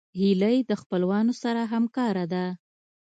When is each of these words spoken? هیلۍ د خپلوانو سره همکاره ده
هیلۍ 0.19 0.57
د 0.69 0.71
خپلوانو 0.81 1.33
سره 1.43 1.61
همکاره 1.73 2.25
ده 2.33 2.45